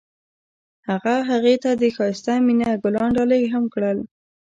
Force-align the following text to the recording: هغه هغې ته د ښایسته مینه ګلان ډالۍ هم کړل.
هغه 0.87 1.15
هغې 1.29 1.55
ته 1.63 1.71
د 1.81 1.83
ښایسته 1.95 2.33
مینه 2.45 2.69
ګلان 2.83 3.09
ډالۍ 3.17 3.43
هم 3.53 3.63
کړل. 3.73 3.97